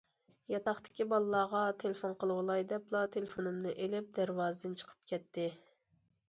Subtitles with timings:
[0.51, 5.47] ياتاقتىكى بالىلارغا تېلېفون قىلىۋالاي،- دەپلا تېلېفونۇمنى ئېلىپ دەرۋازىدىن چىقىپ كەتتى.